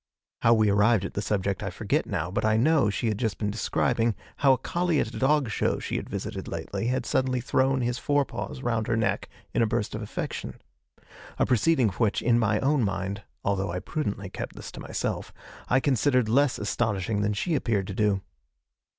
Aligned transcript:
How 0.39 0.55
we 0.55 0.67
arrived 0.71 1.05
at 1.05 1.13
the 1.13 1.21
subject 1.21 1.61
I 1.61 1.69
forget 1.69 2.07
now, 2.07 2.31
but 2.31 2.43
I 2.43 2.57
know 2.57 2.89
she 2.89 3.07
had 3.07 3.19
just 3.19 3.37
been 3.37 3.51
describing 3.51 4.15
how 4.37 4.53
a 4.53 4.57
collie 4.57 4.99
at 4.99 5.13
a 5.13 5.19
dog 5.19 5.51
show 5.51 5.77
she 5.77 5.97
had 5.97 6.09
visited 6.09 6.47
lately 6.47 6.87
had 6.87 7.05
suddenly 7.05 7.39
thrown 7.39 7.81
his 7.81 7.99
forepaws 7.99 8.63
round 8.63 8.87
her 8.87 8.95
neck 8.97 9.29
in 9.53 9.61
a 9.61 9.67
burst 9.67 9.93
of 9.93 10.01
affection 10.01 10.59
a 11.37 11.45
proceeding 11.45 11.89
which, 11.89 12.19
in 12.19 12.39
my 12.39 12.59
own 12.61 12.81
mind 12.83 13.21
(although 13.43 13.69
I 13.71 13.77
prudently 13.77 14.31
kept 14.31 14.55
this 14.55 14.71
to 14.71 14.79
myself), 14.79 15.31
I 15.67 15.79
considered 15.79 16.27
less 16.27 16.57
astonishing 16.57 17.21
than 17.21 17.33
she 17.33 17.53
appeared 17.53 17.85
to 17.85 17.93
do. 17.93 18.21